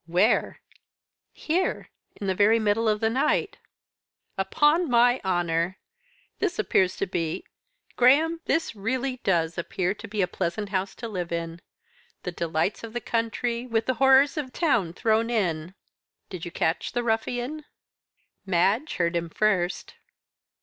"Where?" 0.07 0.61
"Here 1.31 1.91
in 2.19 2.25
the 2.25 2.33
very 2.33 2.57
middle 2.57 2.89
of 2.89 3.01
the 3.01 3.09
night." 3.11 3.57
"Upon 4.35 4.89
my 4.89 5.21
honour! 5.23 5.77
this 6.39 6.57
appears 6.57 6.95
to 6.97 7.05
be 7.05 7.45
Graham, 7.97 8.41
this 8.45 8.75
really 8.75 9.17
does 9.17 9.59
appear 9.59 9.93
to 9.93 10.07
be 10.07 10.23
a 10.23 10.27
pleasant 10.27 10.69
house 10.69 10.95
to 10.95 11.07
live 11.07 11.31
in. 11.31 11.61
The 12.23 12.31
delights 12.31 12.83
of 12.83 12.93
the 12.93 12.99
country, 12.99 13.67
with 13.67 13.85
the 13.85 13.93
horrors 14.01 14.37
of 14.37 14.51
town 14.51 14.93
thrown 14.93 15.29
in. 15.29 15.75
Did 16.31 16.45
you 16.45 16.51
catch 16.51 16.93
the 16.93 17.03
ruffian?" 17.03 17.65
"Madge 18.43 18.95
heard 18.95 19.15
him 19.15 19.29
first." 19.29 19.93